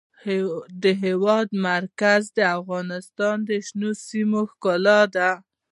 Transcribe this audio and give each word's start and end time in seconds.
د 0.83 0.85
هېواد 1.03 1.47
مرکز 1.69 2.21
د 2.37 2.39
افغانستان 2.57 3.35
د 3.49 3.49
شنو 3.67 3.91
سیمو 4.07 4.41
ښکلا 4.51 5.01
ده. 5.15 5.29